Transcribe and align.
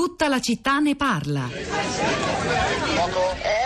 Tutta 0.00 0.28
la 0.28 0.40
città 0.40 0.78
ne 0.78 0.96
parla. 0.96 1.46
Eh, 1.52 1.60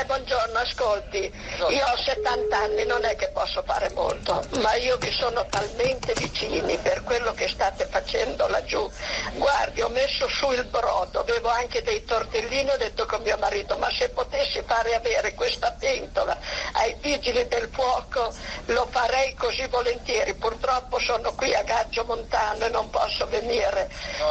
buongiorno, 0.04 0.43
ascolti, 0.64 1.32
io 1.68 1.86
ho 1.86 1.96
70 1.96 2.56
anni, 2.56 2.84
non 2.84 3.04
è 3.04 3.14
che 3.16 3.30
posso 3.32 3.62
fare 3.62 3.90
molto, 3.90 4.44
ma 4.60 4.74
io 4.74 4.96
vi 4.96 5.12
sono 5.12 5.46
talmente 5.46 6.12
vicini 6.14 6.76
per 6.78 7.02
quello 7.04 7.32
che 7.32 7.48
state 7.48 7.86
facendo 7.90 8.48
laggiù. 8.48 8.90
Guardi, 9.34 9.82
ho 9.82 9.88
messo 9.88 10.28
su 10.28 10.50
il 10.52 10.64
brodo, 10.64 11.20
avevo 11.20 11.48
anche 11.48 11.82
dei 11.82 12.04
tortellini, 12.04 12.70
ho 12.70 12.76
detto 12.76 13.06
con 13.06 13.22
mio 13.22 13.36
marito, 13.38 13.76
ma 13.78 13.90
se 13.92 14.08
potessi 14.08 14.62
fare 14.66 14.94
avere 14.94 15.34
questa 15.34 15.72
pentola 15.78 16.36
ai 16.72 16.96
vigili 17.00 17.46
del 17.46 17.68
fuoco 17.72 18.32
lo 18.66 18.88
farei 18.90 19.34
così 19.34 19.66
volentieri. 19.68 20.34
Purtroppo 20.34 20.98
sono 20.98 21.34
qui 21.34 21.54
a 21.54 21.62
Gaggio 21.62 22.04
Montano 22.04 22.64
e 22.64 22.68
non 22.70 22.90
posso 22.90 23.26
venire. 23.26 23.90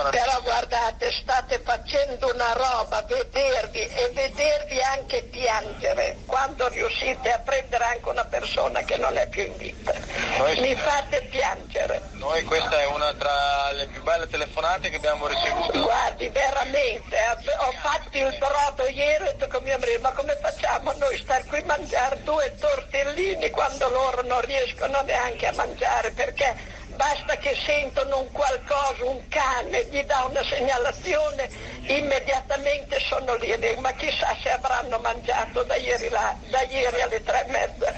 Però 0.10 0.42
guardate, 0.42 1.12
state 1.12 1.62
facendo 1.64 2.32
una 2.34 2.54
roba, 2.54 3.04
vedervi 3.08 3.88
e 3.88 4.10
vedervi 4.14 4.82
anche 4.82 5.24
piangere 5.24 6.23
quando 6.26 6.68
riuscite 6.70 7.32
a 7.32 7.40
prendere 7.40 7.84
anche 7.86 8.10
una 8.10 8.26
persona 8.26 8.82
che 8.82 8.98
non 8.98 9.16
è 9.18 9.28
più 9.28 9.44
in 9.44 9.58
vita. 9.58 9.94
Noi- 10.38 10.60
Mi 10.60 10.76
fate 10.76 11.24
piangere. 11.30 12.10
Noi 12.14 12.44
questa 12.44 12.80
è 12.80 12.86
una 12.88 13.14
tra 13.14 13.72
le 13.72 13.88
più 13.88 14.02
belle 14.04 14.28
telefonate 14.28 14.90
che 14.90 14.96
abbiamo 14.98 15.28
ricevuto. 15.28 15.82
Guardi, 15.82 16.30
veramente, 16.30 17.16
eh, 17.16 17.56
ho 17.58 17.72
fatto 17.82 18.18
il 18.18 18.38
brodo 18.38 18.88
ieri 18.90 19.26
e 19.26 19.28
ho 19.28 19.32
detto 19.32 19.48
con 19.48 19.64
mio 19.64 19.78
marito, 19.78 20.02
ma 20.02 20.12
come 20.12 20.38
facciamo 20.42 20.94
noi 20.94 21.18
star 21.18 21.46
qui 21.46 21.60
a 21.60 21.66
mangiare 21.66 22.22
due 22.24 22.56
tortellini 22.60 23.50
quando 23.50 23.90
loro 23.90 24.22
non 24.24 24.42
riescono 24.42 25.02
neanche 25.02 25.48
a 25.48 25.54
mangiare? 25.54 26.12
Perché 26.12 26.56
basta 26.96 27.36
che 27.38 27.56
sentono 27.66 28.20
un 28.20 28.32
qualcosa, 28.32 29.04
un 29.04 29.28
cane, 29.28 29.88
gli 29.90 30.04
dà 30.04 30.26
una 30.30 30.44
segnalazione, 30.44 31.50
immediatamente 31.88 33.00
sono 33.08 33.36
lì. 33.36 33.48
E 33.48 33.60
dico, 33.60 33.82
Ma 33.82 33.92
chissà 33.94 34.36
se 34.42 34.52
avranno 34.52 35.00
mangiato 35.00 35.64
da 35.64 35.76
ieri, 35.76 36.10
là, 36.10 36.36
da 36.50 36.62
ieri 36.64 37.02
alle 37.02 37.24
tre 37.24 37.46
e 37.46 37.52
mezza. 37.52 37.94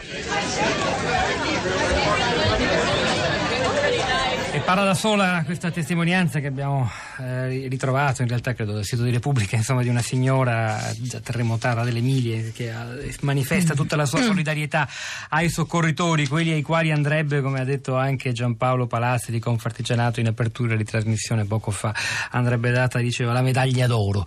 Parla 4.66 4.84
da 4.84 4.96
sola 4.96 5.44
questa 5.46 5.70
testimonianza 5.70 6.40
che 6.40 6.48
abbiamo 6.48 6.90
eh, 7.20 7.68
ritrovato, 7.68 8.24
in 8.24 8.28
realtà 8.28 8.56
credo 8.56 8.74
dal 8.74 8.84
sito 8.84 9.04
di 9.04 9.12
Repubblica, 9.12 9.56
insomma, 9.56 9.84
di 9.84 9.90
una 9.90 10.02
signora 10.02 10.92
già 10.98 11.20
terremotata 11.20 11.84
delle 11.84 12.00
Emilie 12.00 12.52
che 12.52 12.72
ha- 12.72 12.88
manifesta 13.22 13.76
tutta 13.76 13.96
la 13.96 14.08
sua 14.08 14.24
solidarietà 14.24 14.90
ai 15.30 15.50
soccorritori, 15.50 16.28
quelli 16.28 16.52
ai 16.52 16.64
quali 16.64 16.92
andrebbe, 16.92 17.42
come 17.42 17.60
ha 17.60 17.64
detto 17.64 17.96
anche 17.96 18.32
Giampaolo 18.32 18.88
Palazzi 18.88 19.30
di 19.30 19.38
Confartigianato 19.40 20.20
in 20.20 20.28
apertura 20.28 20.76
di 20.76 20.84
trasmissione 20.84 21.46
poco 21.46 21.70
fa, 21.70 21.94
andrebbe 22.32 22.72
data, 22.72 22.98
diceva, 22.98 23.34
la 23.34 23.44
medaglia 23.44 23.86
d'oro. 23.86 24.26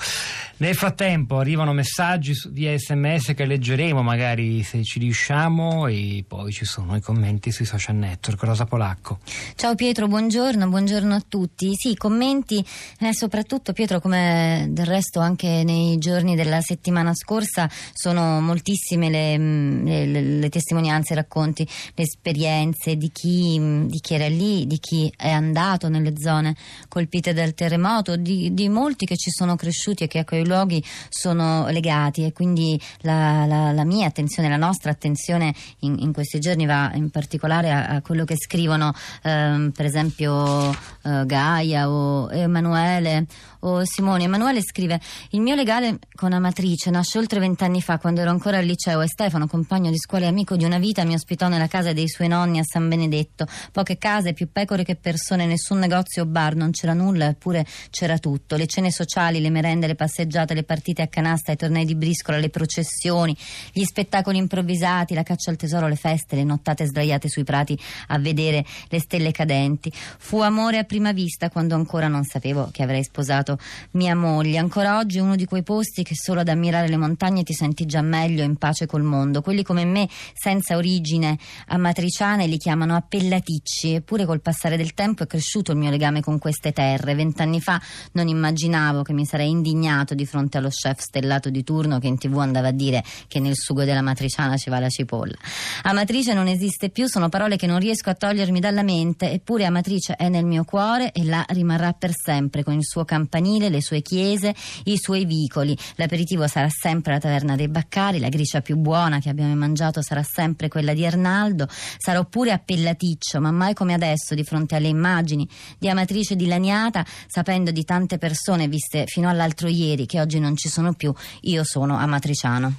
Nel 0.59 0.75
frattempo 0.75 1.39
arrivano 1.39 1.73
messaggi 1.73 2.33
via 2.51 2.77
sms 2.77 3.33
che 3.35 3.45
leggeremo 3.45 4.03
magari 4.03 4.63
se 4.65 4.83
ci 4.83 4.99
riusciamo 4.99 5.87
e 5.87 6.25
poi 6.27 6.53
ci 6.53 6.65
sono 6.65 6.97
i 6.97 7.01
commenti 7.01 7.53
sui 7.53 7.65
social 7.65 7.95
network. 7.97 8.43
Rosa 8.43 8.67
Polacco. 8.67 9.19
Ciao 9.55 9.75
Pietro, 9.75 10.07
buongiorno, 10.07 10.28
buongiorno 10.29 11.15
a 11.15 11.23
tutti. 11.27 11.73
Sì, 11.75 11.97
commenti, 11.97 12.63
eh, 13.01 13.15
soprattutto 13.15 13.73
Pietro, 13.73 13.99
come 13.99 14.67
del 14.71 14.85
resto 14.85 15.21
anche 15.21 15.63
nei 15.65 15.97
giorni 15.97 16.37
della 16.37 16.61
settimana 16.61 17.15
scorsa, 17.15 17.67
sono 17.95 18.39
moltissime 18.43 19.09
le, 19.09 19.39
mm, 19.39 19.87
le- 19.87 20.23
le 20.39 20.49
testimonianze, 20.51 21.15
i 21.15 21.17
racconti, 21.17 21.67
le 21.95 22.03
esperienze 22.03 22.97
di 22.97 23.11
chi, 23.11 23.59
mm, 23.59 23.87
di 23.87 24.01
chi 24.01 24.15
era 24.15 24.29
lì, 24.29 24.67
di 24.67 24.79
chi 24.79 25.11
è 25.17 25.31
andato 25.31 25.89
nelle 25.89 26.13
zone 26.19 26.55
colpite 26.89 27.33
dal 27.33 27.55
terremoto, 27.55 28.17
di, 28.17 28.53
di 28.53 28.69
molti 28.69 29.07
che 29.07 29.17
ci 29.17 29.31
sono 29.31 29.57
cresciuti 29.57 30.05
e 30.05 30.09
che 30.09 30.19
a 30.19 30.25
quei 30.27 30.45
luoghi 30.47 30.85
sono 31.09 31.69
legati 31.69 32.25
e 32.25 32.33
quindi 32.35 32.79
la, 33.01 33.47
la- 33.47 33.73
la 33.73 33.85
mia 33.85 34.07
attenzione, 34.07 34.51
la 34.51 34.57
nostra 34.59 34.91
attenzione 34.91 35.55
in, 35.81 35.97
in 36.01 36.13
questi 36.13 36.39
giorni 36.39 36.67
va 36.67 36.91
in 36.95 37.09
particolare 37.09 37.71
a, 37.71 37.87
a 37.87 38.03
quello 38.03 38.25
che 38.27 38.37
scrivono 38.37 38.93
ehm, 39.23 39.71
per 39.71 39.87
esempio 39.87 40.17
eh, 40.25 41.27
Gaia 41.27 41.89
o 41.89 42.31
Emanuele 42.31 43.27
o 43.61 43.85
Simone. 43.85 44.25
Emanuele 44.25 44.63
scrive: 44.63 45.01
Il 45.31 45.41
mio 45.41 45.55
legale 45.55 45.99
con 46.15 46.33
Amatrice 46.33 46.91
nasce 46.91 47.19
oltre 47.19 47.41
vent'anni 47.41 47.81
fa, 47.81 47.99
quando 47.99 48.21
ero 48.21 48.31
ancora 48.31 48.59
al 48.59 48.65
liceo, 48.65 49.01
e 49.01 49.09
Stefano, 49.09 49.47
compagno 49.47 49.91
di 49.91 49.99
scuola 49.99 50.27
e 50.27 50.29
amico 50.29 50.57
di 50.57 50.65
una 50.65 50.79
vita, 50.79 51.05
mi 51.05 51.15
ospitò 51.15 51.49
nella 51.49 51.67
casa 51.67 51.93
dei 51.93 52.09
suoi 52.09 52.29
nonni 52.29 52.59
a 52.59 52.65
San 52.65 52.89
Benedetto. 52.89 53.47
Poche 53.73 53.99
case, 53.99 54.33
più 54.33 54.51
pecore 54.51 54.85
che 54.85 54.97
persone, 54.97 55.47
nessun 55.47 55.79
negozio 55.79 56.23
o 56.23 56.27
bar, 56.27 56.55
non 56.55 56.71
c'era 56.71 56.93
nulla, 56.93 57.27
eppure 57.27 57.67
c'era 57.91 58.19
tutto. 58.19 58.57
Le 58.57 58.67
cene 58.67 58.91
sociali, 58.91 59.41
le 59.41 59.51
merende, 59.51 59.87
le 59.87 59.95
passeggiate, 59.95 60.55
le 60.55 60.65
partite 60.65 61.03
a 61.03 61.07
canasta, 61.09 61.53
i 61.53 61.57
tornei 61.57 61.85
di 61.85 61.95
briscola, 61.95 62.39
le 62.39 62.51
processioni, 62.51 63.37
gli 63.73 63.85
spettacoli 63.85 64.39
improvvisati, 64.39 65.15
la 65.15 65.23
caccia 65.23 65.51
al 65.51 65.57
tesoro, 65.57 65.89
le 65.89 65.97
feste, 65.97 66.37
le 66.37 66.45
nottate 66.45 66.87
sdraiate 66.87 67.29
sui 67.29 67.45
prati 67.45 67.79
a 68.09 68.19
vedere 68.19 68.65
le 68.89 69.01
stelle 69.01 69.33
cadenti. 69.33 69.93
Fu 70.19 70.41
amore 70.41 70.79
a 70.79 70.85
prima 70.85 71.13
vista 71.13 71.51
quando 71.51 71.75
ancora 71.75 72.09
non 72.09 72.25
sapevo 72.25 72.69
che 72.73 72.83
avrei 72.83 73.03
sposato 73.05 73.59
mia 73.93 74.15
moglie. 74.15 74.59
Ancora 74.59 74.99
oggi 74.99 75.19
è 75.19 75.21
uno 75.21 75.37
di 75.37 75.45
quei 75.45 75.63
posti 75.63 76.03
che 76.03 76.15
solo 76.15 76.41
ad 76.41 76.49
ammirare 76.49 76.89
le 76.89 76.97
montagne 76.97 77.43
ti 77.43 77.53
senti 77.53 77.87
già 77.87 78.03
meglio 78.03 78.43
in 78.43 78.57
pace 78.57 78.87
col 78.87 79.03
mondo. 79.03 79.43
Quelli 79.43 79.63
come 79.63 79.85
me, 79.85 80.09
senza 80.35 80.77
origine 80.77 81.39
amatriciane, 81.69 82.47
li 82.47 82.57
chiamano 82.57 82.97
appellaticci. 82.97 83.95
Eppure 83.95 84.25
col 84.25 84.41
passare 84.41 84.77
del 84.77 84.95
tempo 84.95 85.23
è 85.23 85.27
cresciuto 85.27 85.73
il 85.73 85.79
mio 85.79 85.91
legame 85.91 86.21
con 86.21 86.39
queste 86.39 86.73
terre. 86.73 87.15
Vent'anni 87.15 87.61
fa 87.61 87.81
non 88.13 88.29
immaginavo 88.29 89.03
che 89.03 89.13
mi 89.13 89.25
sarei 89.25 89.51
indignato 89.51 90.15
di 90.15 90.27
fronte 90.27 90.59
allo 90.59 90.69
chef 90.69 91.01
stellato 91.01 91.51
di 91.51 91.63
turno 91.65 91.99
che 91.99 92.07
in 92.07 92.19
tv 92.19 92.39
andava 92.39 92.69
a 92.69 92.73
dire 92.73 93.05
che 93.27 93.41
nel 93.41 93.55
sugo 93.57 93.85
della 93.85 94.03
matriciana 94.03 94.57
ci 94.57 94.71
va 94.71 94.79
la 94.79 94.89
cipolla. 94.89 95.37
Amatrice 95.83 96.33
non 96.35 96.47
esiste 96.49 96.91
più, 96.91 97.07
sono 97.07 97.29
parole 97.29 97.57
che 97.57 97.67
non 97.67 97.79
riesco 97.79 98.11
a 98.11 98.15
togliermi 98.15 98.61
dalla 98.61 98.83
mente, 98.83 99.31
eppure 99.31 99.65
Amatrice 99.65 99.98
è 100.17 100.29
nel 100.29 100.45
mio 100.45 100.65
cuore 100.65 101.13
e 101.13 101.25
là 101.25 101.45
rimarrà 101.49 101.93
per 101.93 102.13
sempre 102.15 102.63
con 102.63 102.75
il 102.75 102.85
suo 102.85 103.05
campanile, 103.05 103.69
le 103.69 103.83
sue 103.83 104.01
chiese, 104.01 104.55
i 104.85 104.97
suoi 104.97 105.25
vicoli. 105.25 105.77
L'aperitivo 105.97 106.47
sarà 106.47 106.69
sempre 106.69 107.13
la 107.13 107.19
taverna 107.19 107.57
dei 107.57 107.69
Baccari, 107.69 108.19
la 108.19 108.29
gricia 108.29 108.61
più 108.61 108.77
buona 108.77 109.19
che 109.21 109.29
abbiamo 109.29 109.55
mangiato 109.55 110.03
sarà 110.03 110.23
sempre 110.23 110.69
quella 110.69 110.95
di 110.95 111.05
Arnaldo. 111.05 111.67
Sarò 111.69 112.25
pure 112.25 112.53
appellaticcio, 112.53 113.41
ma 113.41 113.51
mai 113.51 113.75
come 113.75 113.95
adesso 113.95 114.35
di 114.35 114.45
fronte 114.45 114.77
alle 114.77 114.89
immagini 114.89 115.49
di 115.79 115.89
Amatrice 115.89 116.37
dilaniata, 116.37 117.05
sapendo 117.27 117.71
di 117.71 117.85
tante 117.85 118.19
persone 118.19 118.69
viste 118.69 119.05
fino 119.07 119.29
all'altro 119.29 119.69
ieri 119.69 120.07
che 120.07 120.21
oggi 120.21 120.39
non 120.39 120.57
ci 120.57 120.69
sono 120.69 120.95
più, 120.95 121.13
io 121.43 121.65
sono 121.65 121.97
amatriciano. 121.97 122.75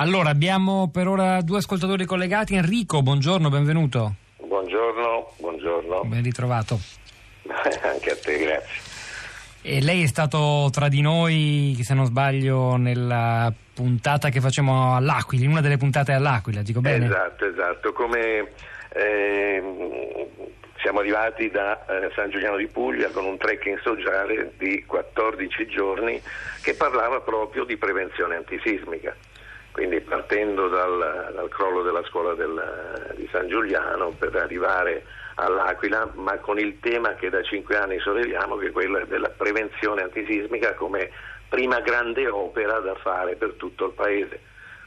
Allora, 0.00 0.30
abbiamo 0.30 0.88
per 0.90 1.08
ora 1.08 1.40
due 1.42 1.58
ascoltatori 1.58 2.04
collegati. 2.04 2.54
Enrico, 2.54 3.02
buongiorno, 3.02 3.48
benvenuto. 3.48 4.14
Buongiorno, 4.58 5.34
buongiorno. 5.38 6.04
Ben 6.06 6.22
ritrovato. 6.22 6.80
Anche 7.46 8.10
a 8.10 8.16
te, 8.16 8.38
grazie. 8.38 8.80
E 9.62 9.80
lei 9.80 10.02
è 10.02 10.06
stato 10.06 10.68
tra 10.72 10.88
di 10.88 11.00
noi, 11.00 11.78
se 11.82 11.94
non 11.94 12.06
sbaglio, 12.06 12.74
nella 12.74 13.52
puntata 13.72 14.30
che 14.30 14.40
facciamo 14.40 14.96
all'Aquila, 14.96 15.44
in 15.44 15.50
una 15.52 15.60
delle 15.60 15.76
puntate 15.76 16.10
all'Aquila, 16.12 16.62
dico 16.62 16.80
bene? 16.80 17.06
Esatto, 17.06 17.46
esatto. 17.46 17.92
Come 17.92 18.50
ehm, 18.94 20.26
siamo 20.80 20.98
arrivati 20.98 21.50
da 21.50 21.86
eh, 21.86 22.10
San 22.16 22.30
Giuliano 22.30 22.56
di 22.56 22.66
Puglia 22.66 23.10
con 23.10 23.26
un 23.26 23.36
trekking 23.36 23.80
sociale 23.80 24.54
di 24.58 24.84
14 24.84 25.68
giorni 25.68 26.20
che 26.62 26.74
parlava 26.74 27.20
proprio 27.20 27.62
di 27.62 27.76
prevenzione 27.76 28.34
antisismica. 28.34 29.14
Quindi 29.72 30.00
partendo 30.00 30.68
dal, 30.68 31.30
dal 31.34 31.48
crollo 31.48 31.82
della 31.82 32.02
scuola 32.04 32.34
del- 32.34 33.14
di 33.16 33.28
San 33.30 33.48
Giuliano 33.48 34.10
per 34.10 34.34
arrivare 34.34 35.04
all'Aquila, 35.36 36.10
ma 36.14 36.36
con 36.38 36.58
il 36.58 36.80
tema 36.80 37.14
che 37.14 37.30
da 37.30 37.42
cinque 37.42 37.76
anni 37.76 37.98
solleviamo, 38.00 38.56
che 38.56 38.68
è 38.68 38.72
quello 38.72 39.04
della 39.06 39.28
prevenzione 39.28 40.02
antisismica 40.02 40.74
come 40.74 41.10
prima 41.48 41.80
grande 41.80 42.28
opera 42.28 42.80
da 42.80 42.94
fare 42.96 43.36
per 43.36 43.54
tutto 43.54 43.86
il 43.86 43.92
Paese, 43.92 44.40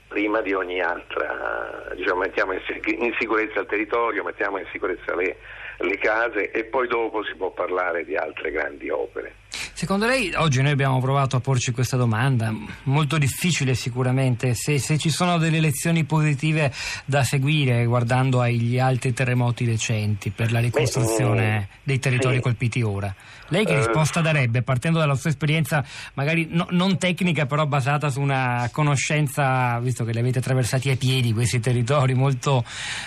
prima 0.07 0.41
di 0.41 0.53
ogni 0.53 0.81
altra, 0.81 1.87
diciamo, 1.95 2.19
mettiamo 2.19 2.51
in, 2.51 2.61
sic- 2.67 2.87
in 2.87 3.15
sicurezza 3.17 3.61
il 3.61 3.67
territorio, 3.67 4.23
mettiamo 4.23 4.57
in 4.57 4.67
sicurezza 4.71 5.15
le, 5.15 5.37
le 5.77 5.97
case 5.97 6.51
e 6.51 6.65
poi 6.65 6.87
dopo 6.87 7.23
si 7.23 7.33
può 7.35 7.51
parlare 7.51 8.03
di 8.03 8.17
altre 8.17 8.51
grandi 8.51 8.89
opere. 8.89 9.35
Secondo 9.81 10.05
lei, 10.05 10.31
oggi 10.35 10.61
noi 10.61 10.73
abbiamo 10.73 11.01
provato 11.01 11.37
a 11.37 11.39
porci 11.39 11.71
questa 11.71 11.97
domanda, 11.97 12.53
molto 12.83 13.17
difficile 13.17 13.73
sicuramente, 13.73 14.53
se, 14.53 14.77
se 14.77 14.99
ci 14.99 15.09
sono 15.09 15.39
delle 15.39 15.59
lezioni 15.59 16.03
positive 16.03 16.71
da 17.03 17.23
seguire 17.23 17.83
guardando 17.85 18.41
agli 18.41 18.77
altri 18.77 19.11
terremoti 19.11 19.65
recenti 19.65 20.29
per 20.29 20.51
la 20.51 20.59
ricostruzione 20.59 21.67
dei 21.81 21.97
territori 21.97 22.35
sì. 22.35 22.41
colpiti 22.41 22.83
ora. 22.83 23.11
Lei 23.47 23.65
che 23.65 23.71
Eh. 23.71 23.77
risposta 23.77 24.21
darebbe, 24.21 24.61
partendo 24.61 24.99
dalla 24.99 25.15
sua 25.15 25.31
esperienza 25.31 25.83
magari 26.13 26.47
no- 26.51 26.67
non 26.69 26.99
tecnica, 26.99 27.47
però 27.47 27.65
basata 27.65 28.11
su 28.11 28.21
una 28.21 28.69
conoscenza, 28.71 29.79
visto 29.79 30.05
che 30.05 30.11
li 30.11 30.19
avete 30.19 30.37
attraversati 30.37 30.91
a 30.91 30.95
piedi 30.95 31.33
questi 31.33 31.59
territori, 31.59 32.13
molto 32.13 32.63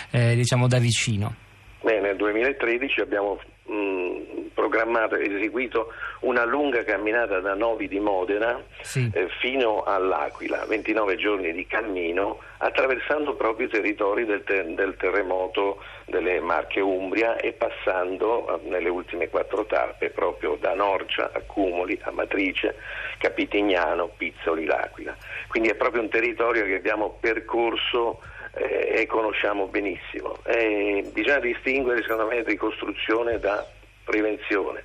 eh, 0.09 0.35
diciamo 0.35 0.67
da 0.67 0.79
vicino? 0.79 1.43
Beh, 1.85 1.99
nel 1.99 2.15
2013 2.15 3.01
abbiamo 3.01 3.39
mh, 3.65 4.47
programmato 4.55 5.13
e 5.17 5.31
eseguito 5.31 5.93
una 6.21 6.43
lunga 6.43 6.83
camminata 6.83 7.39
da 7.41 7.53
Novi 7.53 7.87
di 7.87 7.99
Modena 7.99 8.59
Sì. 8.81 9.07
eh, 9.13 9.27
fino 9.39 9.83
all'Aquila, 9.83 10.65
29 10.65 11.15
giorni 11.15 11.53
di 11.53 11.67
cammino, 11.67 12.39
attraversando 12.57 13.35
proprio 13.35 13.67
i 13.67 13.69
territori 13.69 14.25
del, 14.25 14.43
te- 14.43 14.73
del 14.73 14.95
terremoto 14.97 15.77
delle 16.05 16.39
Marche 16.39 16.79
Umbria 16.79 17.35
e 17.35 17.51
passando 17.51 18.47
eh, 18.63 18.67
nelle 18.67 18.89
ultime 18.89 19.29
quattro 19.29 19.67
tappe 19.67 20.09
proprio 20.09 20.57
da 20.59 20.73
Norcia 20.73 21.29
a 21.33 21.41
Cumoli, 21.45 21.99
a 22.01 22.09
Matrice, 22.09 22.77
Capitignano, 23.19 24.07
Pizzoli, 24.17 24.65
l'Aquila. 24.65 25.15
Quindi 25.49 25.69
è 25.69 25.75
proprio 25.75 26.01
un 26.01 26.09
territorio 26.09 26.63
che 26.65 26.73
abbiamo 26.77 27.15
percorso 27.19 28.21
eh, 28.55 29.01
e 29.01 29.05
conosciamo 29.05 29.67
benissimo. 29.67 30.37
Eh, 30.45 31.09
bisogna 31.13 31.39
distinguere 31.39 32.01
secondo 32.01 32.27
me 32.27 32.43
ricostruzione 32.43 33.39
da 33.39 33.65
prevenzione. 34.03 34.83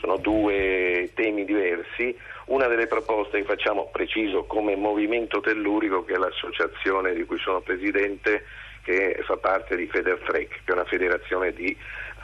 Sono 0.00 0.16
due 0.16 1.10
temi 1.14 1.44
diversi. 1.44 2.16
Una 2.46 2.66
delle 2.66 2.86
proposte 2.86 3.38
che 3.38 3.44
facciamo, 3.44 3.88
preciso, 3.90 4.44
come 4.44 4.76
movimento 4.76 5.40
tellurico, 5.40 6.04
che 6.04 6.14
è 6.14 6.18
l'associazione 6.18 7.14
di 7.14 7.24
cui 7.24 7.38
sono 7.38 7.60
presidente, 7.60 8.44
che 8.82 9.18
fa 9.24 9.38
parte 9.38 9.76
di 9.76 9.86
Federtrek, 9.86 10.48
che 10.64 10.70
è 10.70 10.72
una 10.72 10.84
federazione 10.84 11.54
di, 11.54 11.74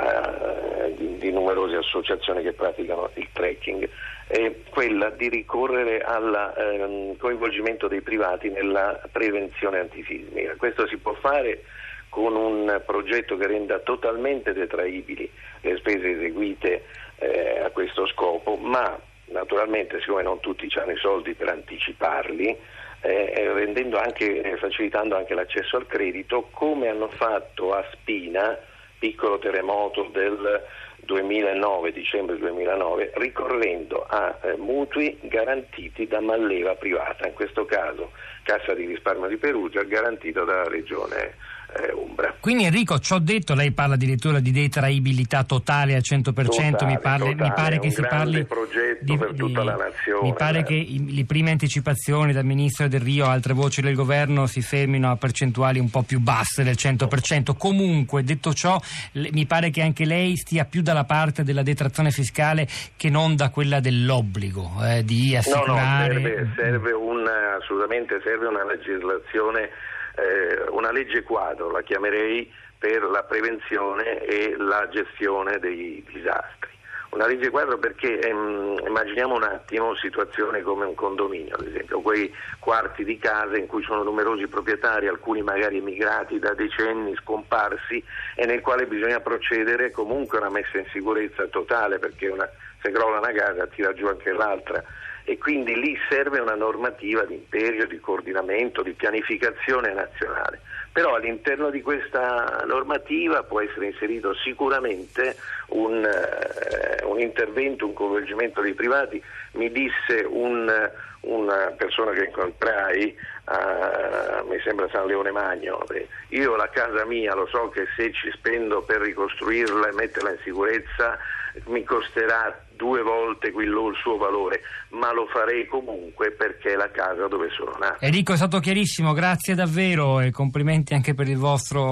eh, 0.01 0.95
di- 0.95 1.17
di 1.17 1.33
numerose 1.33 1.77
associazioni 1.77 2.43
che 2.43 2.53
praticano 2.53 3.09
il 3.15 3.29
trekking, 3.33 3.89
è 4.31 4.55
quella 4.71 5.11
di 5.11 5.29
ricorrere 5.29 6.01
al 6.03 6.55
ehm, 6.57 7.17
coinvolgimento 7.17 7.89
dei 7.89 8.01
privati 8.01 8.49
nella 8.49 9.01
prevenzione 9.11 9.81
antisismica. 9.81 10.55
Questo 10.55 10.87
si 10.87 10.99
può 10.99 11.15
fare 11.15 11.65
con 12.09 12.37
un 12.37 12.81
progetto 12.87 13.37
che 13.37 13.49
renda 13.49 13.81
totalmente 13.81 14.53
detraibili 14.53 15.29
le 15.63 15.77
spese 15.79 16.13
eseguite 16.13 16.85
eh, 17.17 17.59
a 17.59 17.71
questo 17.71 18.07
scopo, 18.07 18.55
ma 18.55 18.97
naturalmente 19.27 19.99
siccome 19.99 20.23
non 20.23 20.39
tutti 20.39 20.69
hanno 20.79 20.93
i 20.93 20.99
soldi 20.99 21.35
per 21.35 21.49
anticiparli, 21.49 22.57
eh, 23.01 23.49
anche, 23.97 24.43
eh, 24.43 24.57
facilitando 24.59 25.17
anche 25.17 25.35
l'accesso 25.35 25.77
al 25.77 25.89
credito, 25.89 26.49
come 26.53 26.87
hanno 26.87 27.09
fatto 27.09 27.75
a 27.75 27.85
Spina, 27.91 28.57
piccolo 28.97 29.41
terremoto 29.41 30.09
del 30.13 30.63
2009, 31.11 31.91
dicembre 31.91 32.39
2009, 32.39 33.11
ricorrendo 33.17 34.07
a 34.09 34.39
eh, 34.43 34.57
mutui 34.57 35.19
garantiti 35.23 36.07
da 36.07 36.21
Malleva 36.21 36.77
privata, 36.77 37.27
in 37.27 37.35
questo 37.35 37.65
caso 37.65 38.13
Cassa 38.43 38.75
di 38.75 38.87
risparmio 38.87 39.29
di 39.29 39.37
Perugia, 39.37 39.83
garantito 39.85 40.45
dalla 40.45 40.65
regione 40.69 41.35
eh, 41.77 41.93
Umbra. 41.93 42.35
Quindi 42.41 42.65
Enrico, 42.65 42.99
ci 42.99 43.13
ho 43.13 43.19
detto, 43.21 43.55
lei 43.55 43.71
parla 43.71 43.95
addirittura 43.95 44.41
di 44.41 44.51
detraibilità 44.51 45.45
totale 45.45 45.95
al 45.95 46.01
100%, 46.03 46.33
Totale, 46.33 46.85
mi, 46.91 46.99
parli- 46.99 47.29
mi 47.29 47.35
totale, 47.37 47.55
pare 47.55 47.77
è 47.77 47.79
che 47.79 47.91
si 47.93 48.01
parli 48.03 48.45
progetto 48.45 49.17
per 49.17 49.35
tutta 49.37 49.63
la 49.63 49.77
nazione, 49.77 50.23
Mi 50.29 50.35
pare 50.35 50.59
eh. 50.61 50.63
che 50.65 50.75
i- 50.75 51.15
le 51.15 51.25
prime 51.27 51.53
anticipazioni 51.53 52.33
dal 52.33 52.45
Ministro 52.45 52.89
del 52.89 53.01
Rio, 53.01 53.27
altre 53.27 53.53
voci 53.53 53.83
del 53.83 53.95
governo 53.95 54.47
si 54.49 54.63
fermino 54.63 55.11
a 55.13 55.17
percentuali 55.17 55.79
un 55.79 55.91
po' 55.91 56.03
più 56.03 56.19
basse 56.19 56.65
del 56.65 56.75
100%. 56.77 57.55
Comunque, 57.57 58.25
detto 58.25 58.53
ciò, 58.53 58.81
le- 59.13 59.29
mi 59.33 59.47
pare 59.47 59.71
che 59.71 59.83
anche 59.83 60.05
lei 60.05 60.37
stia 60.37 60.65
più 60.65 60.83
dalla 60.83 61.05
parte 61.05 61.45
della 61.45 61.63
detrazione 61.63 62.11
fiscale 62.11 62.67
che 62.97 63.11
non 63.11 63.37
da 63.37 63.51
quella 63.51 63.79
dell'obbligo 63.79 64.73
eh, 64.83 65.05
di 65.05 65.27
No, 65.27 65.33
no, 65.33 65.39
assicurare. 65.39 66.13
serve, 66.15 66.53
serve 66.57 66.93
un, 66.93 67.10
assolutamente 67.31 68.21
serve 68.23 68.47
una 68.47 68.65
legislazione, 68.65 69.71
eh, 70.17 70.65
una 70.71 70.91
legge 70.91 71.23
quadro, 71.23 71.71
la 71.71 71.83
chiamerei, 71.83 72.53
per 72.79 73.03
la 73.03 73.23
prevenzione 73.25 74.25
e 74.25 74.57
la 74.57 74.89
gestione 74.89 75.59
dei 75.59 76.03
disastri. 76.11 76.71
Una 77.11 77.27
legge 77.27 77.51
quadro 77.51 77.77
perché 77.77 78.21
ehm, 78.21 78.85
immaginiamo 78.87 79.35
un 79.35 79.43
attimo 79.43 79.97
situazioni 79.97 80.63
come 80.63 80.87
un 80.87 80.95
condominio, 80.95 81.57
ad 81.57 81.67
esempio, 81.67 82.01
quei 82.01 82.33
quarti 82.61 83.05
di 83.05 83.19
casa 83.19 83.57
in 83.57 83.67
cui 83.67 83.83
sono 83.83 84.05
numerosi 84.05 84.47
proprietari, 84.47 85.09
alcuni 85.09 85.43
magari 85.43 85.79
emigrati 85.79 86.39
da 86.39 86.55
decenni, 86.55 87.17
scomparsi, 87.17 88.03
e 88.37 88.47
nel 88.47 88.61
quale 88.61 88.87
bisogna 88.87 89.19
procedere 89.21 89.91
comunque 89.91 90.39
a 90.39 90.43
una 90.43 90.51
messa 90.51 90.79
in 90.79 90.87
sicurezza 90.93 91.47
totale, 91.49 91.99
perché 91.99 92.29
una- 92.29 92.49
se 92.81 92.93
crolla 92.93 93.19
una 93.19 93.33
casa 93.33 93.67
tira 93.67 93.93
giù 93.93 94.07
anche 94.07 94.31
l'altra 94.33 94.83
e 95.25 95.39
quindi 95.39 95.79
lì 95.79 95.97
serve 96.09 96.41
una 96.41 96.55
normativa 96.55 97.25
di 97.25 97.35
imperio, 97.35 97.87
di 97.87 98.01
coordinamento, 98.01 98.83
di 98.83 98.93
pianificazione 98.93 99.93
nazionale. 99.93 100.61
Però 100.93 101.15
all'interno 101.15 101.71
di 101.71 101.83
questa 101.83 102.65
normativa 102.67 103.45
può 103.45 103.61
essere 103.61 103.87
inserito 103.87 104.35
sicuramente 104.35 105.37
un, 105.69 106.05
eh, 106.05 107.05
un 107.05 107.21
intervento, 107.21 107.87
un 107.87 107.93
coinvolgimento 107.93 108.61
dei 108.61 108.75
privati. 108.75 109.23
Mi 109.53 109.71
disse 109.71 110.25
un- 110.29 110.91
una 111.23 111.75
persona 111.77 112.13
che 112.13 112.25
incontrai, 112.25 113.15
a, 113.45 114.43
mi 114.49 114.59
sembra 114.65 114.89
San 114.91 115.07
Leone 115.07 115.31
Magno, 115.33 115.85
io 116.29 116.57
la 116.57 116.69
casa 116.71 117.05
mia 117.05 117.35
lo 117.35 117.47
so 117.47 117.69
che 117.69 117.87
se 117.97 118.13
ci 118.13 118.31
spendo 118.33 118.83
per 118.83 119.01
ricostruirla 119.01 119.89
e 119.89 119.93
metterla 119.95 120.31
in 120.31 120.39
sicurezza 120.45 121.19
mi 121.67 121.83
costerà 121.85 122.65
due 122.77 123.03
volte 123.03 123.51
quello, 123.51 123.89
il 123.89 123.97
suo 123.97 124.17
valore, 124.17 124.63
ma 124.91 125.13
lo 125.13 125.27
farei 125.27 125.67
comunque 125.67 126.31
perché 126.31 126.73
è 126.73 126.77
la 126.77 126.91
casa 126.91 127.27
dove 127.27 127.51
sono 127.51 127.75
nato. 127.79 128.03
Enrico 128.05 128.33
è 128.33 128.37
stato 128.37 128.61
chiarissimo, 128.61 129.13
grazie 129.13 129.55
davvero 129.55 130.21
e 130.21 130.31
complimenti 130.31 130.95
anche 130.95 131.13
per 131.13 131.29
il 131.29 131.37
vostro 131.37 131.83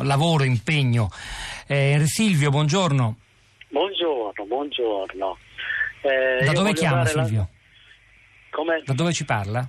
eh, 0.00 0.04
lavoro, 0.04 0.42
impegno. 0.42 1.08
Eh, 1.66 2.02
Silvio, 2.04 2.50
buongiorno. 2.50 3.16
Buongiorno, 3.68 4.44
buongiorno. 4.44 5.38
Eh, 6.02 6.44
Da 6.44 6.52
dove 6.52 6.72
chiama 6.72 7.02
la- 7.02 7.06
Silvio? 7.06 7.48
Come? 8.50 8.82
Da 8.84 8.92
dove 8.92 9.12
ci 9.12 9.24
parla? 9.24 9.66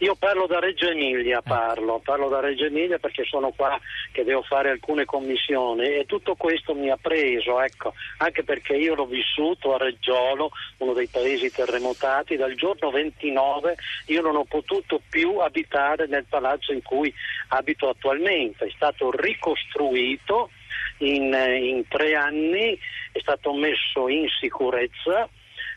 Io 0.00 0.14
parlo 0.14 0.46
da 0.46 0.58
Reggio 0.58 0.88
Emilia, 0.90 1.40
parlo, 1.40 2.00
parlo 2.04 2.28
da 2.28 2.40
Reggio 2.40 2.66
Emilia 2.66 2.98
perché 2.98 3.24
sono 3.24 3.50
qua 3.56 3.80
che 4.12 4.24
devo 4.24 4.42
fare 4.42 4.68
alcune 4.68 5.06
commissioni 5.06 5.84
e 5.86 6.04
tutto 6.06 6.34
questo 6.34 6.74
mi 6.74 6.90
ha 6.90 6.98
preso, 7.00 7.62
ecco, 7.62 7.94
anche 8.18 8.42
perché 8.44 8.74
io 8.76 8.94
l'ho 8.94 9.06
vissuto 9.06 9.74
a 9.74 9.78
Reggiolo, 9.78 10.50
uno 10.78 10.92
dei 10.92 11.06
paesi 11.08 11.50
terremotati, 11.50 12.36
dal 12.36 12.54
giorno 12.54 12.90
29 12.90 13.74
io 14.08 14.20
non 14.20 14.36
ho 14.36 14.44
potuto 14.44 15.00
più 15.08 15.38
abitare 15.38 16.06
nel 16.06 16.26
palazzo 16.28 16.72
in 16.74 16.82
cui 16.82 17.12
abito 17.48 17.88
attualmente, 17.88 18.66
è 18.66 18.70
stato 18.74 19.10
ricostruito 19.10 20.50
in, 20.98 21.32
in 21.32 21.88
tre 21.88 22.14
anni, 22.14 22.78
è 23.12 23.18
stato 23.20 23.54
messo 23.54 24.08
in 24.08 24.26
sicurezza 24.40 25.26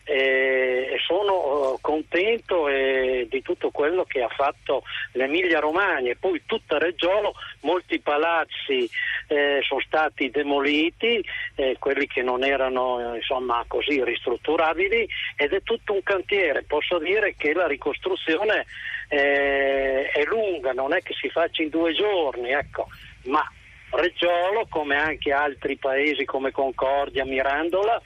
e 0.04 0.96
sono 1.06 1.74
eh, 1.74 1.78
contento 1.80 2.68
eh, 2.68 3.26
di 3.30 3.42
tutto 3.42 3.70
quello 3.70 4.04
che 4.04 4.22
ha 4.22 4.28
fatto 4.28 4.82
l'Emilia 5.12 5.60
Romagna 5.60 6.10
e 6.10 6.16
poi 6.16 6.42
tutta 6.46 6.78
Reggiolo, 6.78 7.34
molti 7.60 8.00
palazzi 8.00 8.88
eh, 9.28 9.60
sono 9.62 9.80
stati 9.80 10.30
demoliti, 10.30 11.24
eh, 11.54 11.76
quelli 11.78 12.06
che 12.06 12.22
non 12.22 12.44
erano 12.44 13.14
insomma 13.14 13.64
così 13.66 14.02
ristrutturabili 14.02 15.08
ed 15.36 15.52
è 15.52 15.62
tutto 15.62 15.92
un 15.92 16.02
cantiere, 16.02 16.64
posso 16.64 16.98
dire 16.98 17.34
che 17.36 17.52
la 17.52 17.66
ricostruzione 17.66 18.64
è 19.08 20.22
lunga, 20.26 20.72
non 20.72 20.94
è 20.94 21.02
che 21.02 21.14
si 21.14 21.28
faccia 21.30 21.62
in 21.62 21.68
due 21.68 21.92
giorni, 21.92 22.52
ecco, 22.52 22.86
ma 23.24 23.44
Reggiolo, 23.90 24.66
come 24.68 24.96
anche 24.96 25.32
altri 25.32 25.76
paesi 25.76 26.24
come 26.24 26.52
Concordia, 26.52 27.24
Mirandola, 27.24 28.00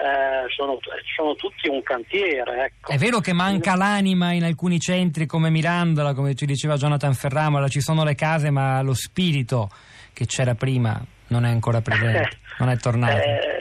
eh, 0.00 0.48
sono, 0.56 0.78
sono 1.14 1.34
tutti 1.34 1.68
un 1.68 1.82
cantiere. 1.82 2.64
Ecco. 2.64 2.92
È 2.92 2.96
vero 2.96 3.20
che 3.20 3.32
manca 3.32 3.76
l'anima 3.76 4.32
in 4.32 4.44
alcuni 4.44 4.78
centri 4.78 5.26
come 5.26 5.50
Mirandola, 5.50 6.14
come 6.14 6.34
ci 6.34 6.46
diceva 6.46 6.76
Jonathan 6.76 7.14
Ferramola, 7.14 7.68
ci 7.68 7.80
sono 7.80 8.02
le 8.04 8.14
case 8.14 8.50
ma 8.50 8.80
lo 8.80 8.94
spirito 8.94 9.68
che 10.12 10.26
c'era 10.26 10.54
prima 10.54 11.00
non 11.28 11.44
è 11.44 11.50
ancora 11.50 11.80
presente, 11.80 12.38
non 12.58 12.70
è 12.70 12.76
tornato. 12.76 13.16
Eh, 13.16 13.59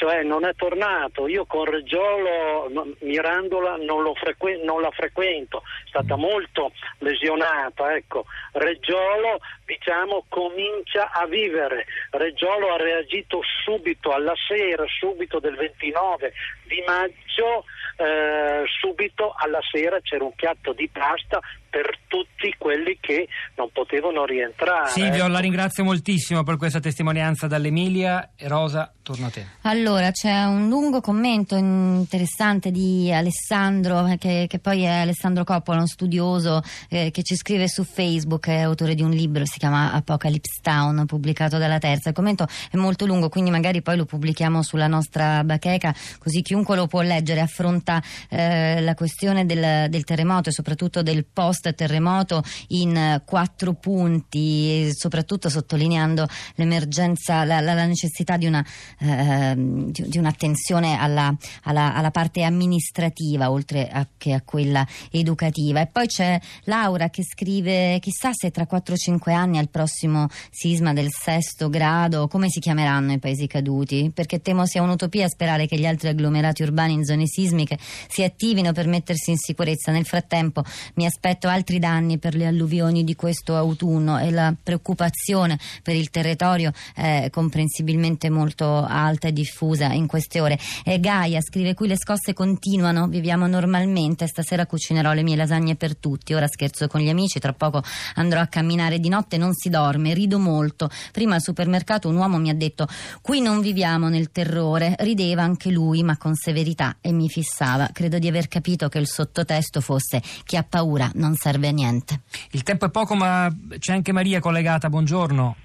cioè 0.00 0.22
non 0.22 0.46
è 0.46 0.54
tornato. 0.54 1.28
Io 1.28 1.44
con 1.44 1.66
Reggiolo, 1.66 2.70
Mirandola 3.00 3.76
non, 3.76 4.02
lo 4.02 4.14
frequ- 4.14 4.62
non 4.62 4.80
la 4.80 4.90
frequento, 4.92 5.58
è 5.58 5.88
stata 5.88 6.16
molto 6.16 6.72
lesionata. 7.00 7.94
Ecco. 7.94 8.24
Reggiolo 8.52 9.40
diciamo 9.66 10.24
comincia 10.30 11.10
a 11.12 11.26
vivere. 11.26 11.84
Reggiolo 12.12 12.72
ha 12.72 12.78
reagito 12.78 13.40
subito 13.62 14.10
alla 14.12 14.34
sera, 14.48 14.84
subito 14.88 15.38
del 15.38 15.56
29 15.56 16.32
di 16.64 16.82
maggio, 16.86 17.66
eh, 17.96 18.64
subito 18.80 19.34
alla 19.36 19.60
sera 19.70 20.00
c'era 20.00 20.24
un 20.24 20.34
piatto 20.34 20.72
di 20.72 20.88
pasta 20.88 21.40
per 21.70 21.98
tutti 22.08 22.52
quelli 22.58 22.98
che 23.00 23.28
non 23.56 23.70
potevano 23.72 24.24
rientrare. 24.24 24.90
Silvio, 24.90 25.28
la 25.28 25.38
ringrazio 25.38 25.84
moltissimo 25.84 26.42
per 26.42 26.56
questa 26.56 26.80
testimonianza 26.80 27.46
dall'Emilia. 27.46 28.30
Rosa, 28.40 28.92
torno 29.02 29.26
a 29.26 29.30
te. 29.30 29.46
Allora, 29.62 30.10
c'è 30.10 30.44
un 30.44 30.68
lungo 30.68 31.00
commento 31.00 31.54
interessante 31.56 32.70
di 32.70 33.12
Alessandro, 33.12 34.16
che, 34.18 34.46
che 34.48 34.58
poi 34.58 34.82
è 34.82 34.88
Alessandro 34.88 35.44
Coppola, 35.44 35.80
un 35.80 35.86
studioso 35.86 36.62
eh, 36.88 37.10
che 37.10 37.22
ci 37.22 37.36
scrive 37.36 37.68
su 37.68 37.84
Facebook, 37.84 38.48
è 38.48 38.60
autore 38.60 38.94
di 38.94 39.02
un 39.02 39.10
libro, 39.10 39.44
si 39.46 39.58
chiama 39.58 39.92
Apocalypse 39.92 40.60
Town, 40.62 41.06
pubblicato 41.06 41.58
dalla 41.58 41.78
Terza. 41.78 42.08
Il 42.08 42.14
commento 42.14 42.46
è 42.70 42.76
molto 42.76 43.06
lungo, 43.06 43.28
quindi 43.28 43.50
magari 43.50 43.82
poi 43.82 43.96
lo 43.96 44.04
pubblichiamo 44.04 44.62
sulla 44.62 44.88
nostra 44.88 45.44
bacheca, 45.44 45.94
così 46.18 46.42
chiunque 46.42 46.74
lo 46.74 46.86
può 46.86 47.02
leggere, 47.02 47.40
affronta 47.40 48.02
eh, 48.28 48.80
la 48.80 48.94
questione 48.94 49.46
del, 49.46 49.88
del, 49.88 50.04
terremoto 50.04 50.48
e 50.48 50.52
soprattutto 50.52 51.02
del 51.02 51.24
post-terremoto 51.60 52.42
in 52.68 52.96
eh, 52.96 53.22
quattro 53.24 53.74
punti, 53.74 54.90
soprattutto 54.94 55.48
sottolineando 55.50 56.26
l'emergenza, 56.54 57.44
la, 57.44 57.60
la, 57.60 57.74
la 57.74 57.84
necessità 57.84 58.36
di, 58.36 58.46
una, 58.46 58.64
eh, 58.98 59.54
di, 59.56 60.08
di 60.08 60.18
un'attenzione 60.18 60.98
alla, 60.98 61.34
alla, 61.64 61.94
alla, 61.94 62.10
parte 62.10 62.42
amministrativa 62.42 63.50
oltre 63.50 63.88
a, 63.88 64.06
che 64.16 64.32
a 64.32 64.42
quella 64.42 64.86
educativa. 65.10 65.80
E 65.80 65.86
poi 65.86 66.06
c'è 66.06 66.40
Laura 66.64 67.10
che 67.10 67.22
scrive 67.22 67.98
chissà 68.00 68.30
se 68.32 68.50
tra 68.50 68.66
4-5 68.70 69.30
anni 69.32 69.58
al 69.58 69.68
prossimo 69.68 70.28
sisma 70.50 70.92
del 70.92 71.10
sesto 71.10 71.68
grado 71.68 72.26
come 72.28 72.48
si 72.48 72.60
chiameranno 72.60 73.12
i 73.12 73.18
paesi 73.18 73.46
caduti, 73.46 74.10
perché 74.14 74.40
temo 74.40 74.66
sia 74.66 74.82
un'utopia 74.82 75.28
sperare 75.28 75.66
che 75.66 75.78
gli 75.78 75.86
altri 75.86 76.08
agglomerati 76.08 76.62
urbani 76.62 76.94
in 76.94 77.04
zone 77.04 77.26
sismiche 77.26 77.78
si 78.08 78.22
attivino 78.22 78.72
per 78.72 78.86
mettersi 78.86 79.30
in 79.30 79.36
sicurezza. 79.36 79.92
Nel 79.92 80.06
frattempo 80.06 80.64
mi 80.94 81.06
aspetto 81.06 81.49
altri 81.50 81.78
danni 81.78 82.18
per 82.18 82.34
le 82.34 82.46
alluvioni 82.46 83.04
di 83.04 83.14
questo 83.14 83.56
autunno 83.56 84.18
e 84.18 84.30
la 84.30 84.54
preoccupazione 84.60 85.58
per 85.82 85.94
il 85.94 86.10
territorio 86.10 86.72
è 86.94 87.28
comprensibilmente 87.30 88.30
molto 88.30 88.84
alta 88.84 89.28
e 89.28 89.32
diffusa 89.32 89.92
in 89.92 90.06
queste 90.06 90.40
ore. 90.40 90.58
E 90.84 90.98
Gaia 91.00 91.40
scrive 91.40 91.74
qui 91.74 91.88
le 91.88 91.96
scosse 91.96 92.32
continuano, 92.32 93.08
viviamo 93.08 93.46
normalmente, 93.46 94.26
stasera 94.26 94.66
cucinerò 94.66 95.12
le 95.12 95.22
mie 95.22 95.36
lasagne 95.36 95.76
per 95.76 95.96
tutti, 95.96 96.32
ora 96.34 96.46
scherzo 96.46 96.86
con 96.86 97.00
gli 97.00 97.08
amici, 97.08 97.38
tra 97.38 97.52
poco 97.52 97.82
andrò 98.14 98.40
a 98.40 98.46
camminare 98.46 98.98
di 98.98 99.08
notte, 99.08 99.36
non 99.36 99.52
si 99.54 99.68
dorme, 99.68 100.14
rido 100.14 100.38
molto. 100.38 100.88
Prima 101.12 101.34
al 101.34 101.42
supermercato 101.42 102.08
un 102.08 102.16
uomo 102.16 102.38
mi 102.38 102.50
ha 102.50 102.54
detto 102.54 102.86
qui 103.20 103.40
non 103.40 103.60
viviamo 103.60 104.08
nel 104.08 104.30
terrore, 104.30 104.94
rideva 105.00 105.42
anche 105.42 105.70
lui 105.70 106.02
ma 106.02 106.16
con 106.16 106.34
severità 106.34 106.96
e 107.00 107.12
mi 107.12 107.28
fissava. 107.28 107.90
Credo 107.92 108.18
di 108.18 108.28
aver 108.28 108.48
capito 108.48 108.88
che 108.88 108.98
il 108.98 109.08
sottotesto 109.08 109.80
fosse 109.80 110.22
chi 110.44 110.56
ha 110.56 110.62
paura 110.62 111.10
non 111.14 111.34
serve 111.40 111.68
a 111.68 111.72
niente. 111.72 112.20
Il 112.52 112.62
tempo 112.62 112.84
è 112.84 112.90
poco 112.90 113.14
ma 113.14 113.48
c'è 113.78 113.94
anche 113.94 114.12
Maria 114.12 114.40
collegata, 114.40 114.90
buongiorno. 114.90 115.56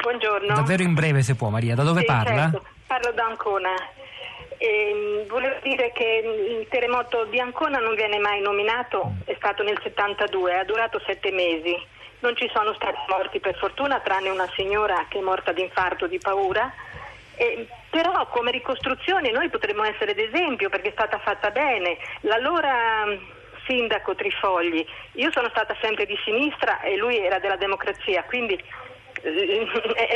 Buongiorno. 0.00 0.54
Davvero 0.54 0.84
in 0.84 0.94
breve 0.94 1.22
se 1.22 1.34
può 1.34 1.48
Maria, 1.48 1.74
da 1.74 1.82
dove 1.82 2.00
Sì, 2.00 2.06
parla? 2.06 2.42
certo. 2.50 2.64
Parlo 2.86 3.10
da 3.12 3.24
Ancona. 3.26 3.70
Ehm, 4.58 5.26
volevo 5.26 5.56
dire 5.64 5.90
che 5.92 6.22
il 6.60 6.68
terremoto 6.68 7.24
di 7.24 7.40
Ancona 7.40 7.78
non 7.78 7.96
viene 7.96 8.18
mai 8.18 8.40
nominato, 8.40 9.14
è 9.24 9.34
stato 9.36 9.64
nel 9.64 9.78
72, 9.82 10.56
ha 10.56 10.64
durato 10.64 11.00
sette 11.04 11.32
mesi. 11.32 11.74
Non 12.20 12.36
ci 12.36 12.48
sono 12.54 12.72
stati 12.74 12.96
morti 13.08 13.40
per 13.40 13.56
fortuna, 13.58 13.98
tranne 14.00 14.30
una 14.30 14.48
signora 14.54 15.04
che 15.08 15.18
è 15.18 15.22
morta 15.22 15.50
di 15.52 15.62
infarto 15.62 16.06
di 16.06 16.18
paura. 16.18 16.72
Eh, 17.36 17.66
però 17.90 18.28
come 18.28 18.52
ricostruzione 18.52 19.32
noi 19.32 19.50
potremmo 19.50 19.82
essere 19.82 20.14
d'esempio 20.14 20.68
perché 20.68 20.90
è 20.90 20.92
stata 20.92 21.18
fatta 21.18 21.50
bene. 21.50 21.96
L'allora 22.20 23.04
sindaco 23.66 24.14
Trifogli, 24.14 24.84
io 25.12 25.30
sono 25.32 25.48
stata 25.50 25.76
sempre 25.80 26.06
di 26.06 26.16
sinistra 26.24 26.80
e 26.80 26.96
lui 26.96 27.18
era 27.18 27.38
della 27.38 27.56
democrazia, 27.56 28.24
quindi 28.24 28.62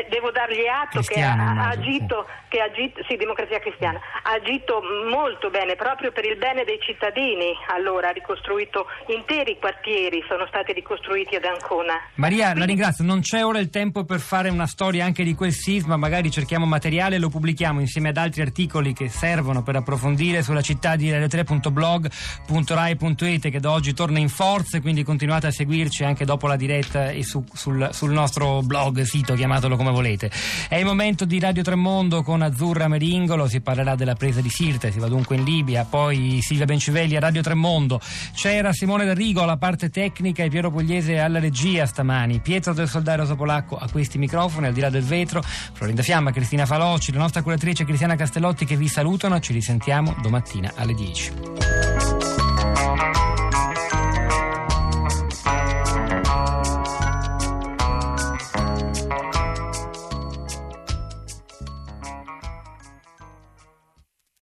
devo 0.09 0.31
dargli 0.31 0.67
atto 0.67 1.01
che 1.01 1.21
ha, 1.23 1.69
agito, 1.69 2.27
che 2.49 2.61
ha 2.61 2.65
agito, 2.65 3.03
sì, 3.09 3.17
democrazia 3.17 3.59
cristiana, 3.59 3.99
ha 4.23 4.33
agito 4.33 4.83
molto 5.11 5.49
bene 5.51 5.75
proprio 5.77 6.13
per 6.13 6.27
il 6.27 6.37
bene 6.37 6.65
dei 6.65 6.79
cittadini. 6.81 7.53
Allora 7.75 8.09
ha 8.09 8.13
ricostruito 8.13 8.87
interi 9.09 9.59
quartieri, 9.59 10.25
sono 10.29 10.47
stati 10.47 10.73
ricostruiti 10.73 11.35
ad 11.37 11.45
Ancona. 11.45 11.95
Maria, 12.15 12.55
la 12.55 12.65
ringrazio. 12.65 13.05
Non 13.05 13.21
c'è 13.21 13.45
ora 13.45 13.59
il 13.59 13.69
tempo 13.71 14.05
per 14.05 14.21
fare 14.21 14.51
una 14.51 14.67
storia 14.67 15.05
anche 15.05 15.25
di 15.25 15.35
quel 15.35 15.53
sisma, 15.53 15.97
magari 15.97 16.31
cerchiamo 16.31 16.67
materiale 16.67 17.17
e 17.17 17.19
lo 17.19 17.31
pubblichiamo 17.31 17.81
insieme 17.81 18.11
ad 18.11 18.19
altri 18.19 18.43
articoli 18.43 18.93
che 18.93 19.09
servono 19.09 19.63
per 19.63 19.77
approfondire 19.77 20.43
sulla 20.43 20.61
città 20.61 20.97
di 20.97 21.11
radio3.blog.rai.it 21.11 23.51
che 23.51 23.61
da 23.61 23.71
oggi 23.71 23.95
torna 23.95 24.19
in 24.19 24.29
forze, 24.29 24.81
quindi 24.81 25.03
continuate 25.03 25.47
a 25.47 25.51
seguirci 25.51 26.05
anche 26.05 26.25
dopo 26.25 26.47
la 26.47 26.57
diretta 26.57 27.11
e 27.11 27.23
su- 27.23 27.45
sul, 27.53 27.89
sul 27.93 28.11
nostro 28.11 28.61
sito, 29.07 29.35
chiamatelo 29.35 29.77
come 29.77 29.91
volete. 29.91 30.31
È 30.69 30.77
il 30.77 30.85
momento 30.85 31.25
di 31.25 31.39
Radio 31.39 31.63
Tremondo 31.63 32.23
con 32.23 32.43
Azzurra 32.43 32.89
Meringolo, 32.89 33.49
si 33.49 33.61
parlerà 33.61 33.95
della 33.95 34.15
presa 34.15 34.41
di 34.41 34.49
Sirte, 34.49 34.93
si 34.93 34.99
va 34.99 35.09
dunque 35.09 35.37
in 35.37 35.45
Libia, 35.45 35.85
poi 35.85 36.39
Silvia 36.43 36.67
Bencivelli 36.67 37.17
a 37.17 37.21
Radio 37.21 37.43
Tremondo. 37.43 38.01
C'era 38.35 38.73
Simone 38.73 39.05
D'Arrigo 39.05 39.43
alla 39.43 39.57
parte 39.57 39.91
tecnica 39.91 40.43
e 40.43 40.49
Piero 40.49 40.71
Pugliese 40.71 41.19
alla 41.19 41.39
regia 41.39 41.87
stamani. 41.87 42.41
Pietro 42.41 42.73
del 42.73 42.89
Soldario 42.89 43.27
Sopolacco 43.27 43.77
a 43.77 43.89
questi 43.91 44.19
microfoni, 44.19 44.67
al 44.67 44.73
di 44.73 44.81
là 44.81 44.91
del 44.91 45.05
vetro. 45.05 45.43
Florinda 45.43 46.03
Fiamma, 46.03 46.33
Cristina 46.33 46.67
Falocci, 46.67 47.13
la 47.13 47.19
nostra 47.19 47.43
curatrice 47.43 47.85
Cristiana 47.85 48.17
Castellotti 48.17 48.65
che 48.65 48.77
vi 48.77 48.89
salutano. 48.89 49.41
Ci 49.41 49.53
risentiamo 49.53 50.17
domattina 50.21 50.73
alle 50.77 50.95
10. 50.95 51.78